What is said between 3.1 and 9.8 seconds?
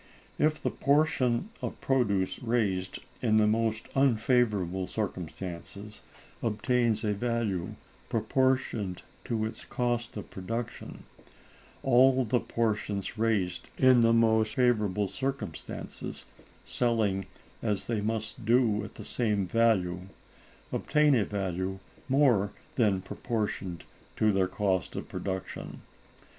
in the most unfavorable circumstances obtains a value proportioned to its